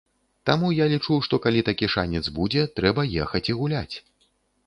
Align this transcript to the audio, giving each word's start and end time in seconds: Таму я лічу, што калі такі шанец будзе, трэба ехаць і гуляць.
Таму 0.49 0.69
я 0.75 0.85
лічу, 0.93 1.17
што 1.25 1.39
калі 1.43 1.61
такі 1.67 1.89
шанец 1.95 2.23
будзе, 2.39 2.61
трэба 2.79 3.01
ехаць 3.25 3.45
і 3.53 3.57
гуляць. 3.59 3.95